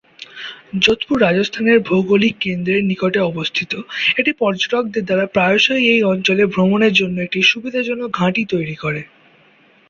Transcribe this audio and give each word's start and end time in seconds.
যোধপুর 0.81 1.17
রাজস্থান 1.21 1.63
রাজ্যের 1.65 1.85
ভৌগোলিক 1.89 2.35
কেন্দ্রের 2.39 2.81
নিকটে 2.83 3.19
অবস্থিত, 3.23 3.71
এটি 4.17 4.31
পর্যটকদের 4.39 5.03
দ্বারা 5.05 5.25
প্রায়শই 5.27 5.83
এই 5.93 6.01
অঞ্চলে 6.03 6.43
ভ্রমণের 6.53 6.93
জন্য 6.93 7.15
একটি 7.21 7.39
সুবিধাজনক 7.51 8.09
ঘাঁটি 8.19 8.43
তৈরি 8.53 8.75
করে। 8.75 9.01